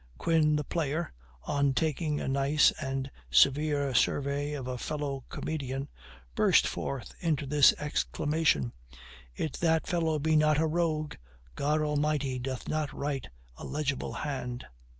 [0.17, 1.13] Quin the player,
[1.43, 5.87] on taking a nice and severe survey of a fellow comedian,
[6.33, 8.73] burst forth into this exclamation:
[9.35, 11.17] "If that fellow be not a rogue,
[11.53, 13.27] God Almighty doth not write
[13.57, 14.65] a legible hand."